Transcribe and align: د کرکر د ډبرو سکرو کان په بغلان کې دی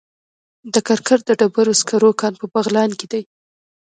د 0.73 0.75
کرکر 0.87 1.19
د 1.25 1.29
ډبرو 1.39 1.73
سکرو 1.81 2.11
کان 2.19 2.33
په 2.41 2.45
بغلان 2.53 2.89
کې 2.99 3.07
دی 3.11 3.23